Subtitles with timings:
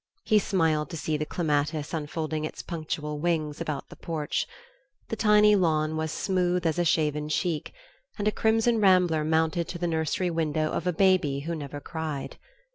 [0.23, 4.47] He smiled to see the clematis unfolding its punctual wings about the porch.
[5.09, 7.71] The tiny lawn was smooth as a shaven cheek,
[8.17, 12.39] and a crimson rambler mounted to the nursery window of a baby who never cried.